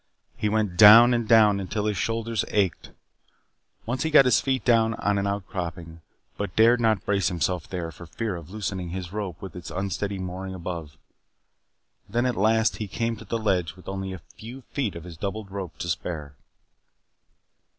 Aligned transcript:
He 0.35 0.49
went 0.49 0.77
down 0.77 1.13
and 1.13 1.27
down 1.27 1.59
until 1.59 1.85
his 1.85 1.95
shoulders 1.95 2.43
ached. 2.47 2.89
Once 3.85 4.01
he 4.01 4.09
got 4.09 4.25
his 4.25 4.41
feet 4.41 4.65
down 4.65 4.95
on 4.95 5.19
an 5.19 5.27
outcropping 5.27 6.01
but 6.37 6.55
dared 6.55 6.81
not 6.81 7.05
brace 7.05 7.27
himself 7.27 7.67
there 7.69 7.91
for 7.91 8.07
fear 8.07 8.35
of 8.35 8.49
loosening 8.49 8.89
his 8.89 9.13
rope 9.13 9.39
from 9.41 9.51
its 9.53 9.69
unsteady 9.69 10.17
mooring 10.17 10.55
above. 10.55 10.97
Then, 12.09 12.25
at 12.25 12.35
last, 12.35 12.77
he 12.77 12.87
came 12.87 13.15
to 13.17 13.25
the 13.25 13.37
ledge 13.37 13.75
with 13.75 13.87
only 13.87 14.11
a 14.11 14.21
few 14.39 14.61
feet 14.73 14.95
of 14.95 15.03
his 15.03 15.17
doubled 15.17 15.51
rope 15.51 15.77
to 15.77 15.87
spare. 15.87 16.33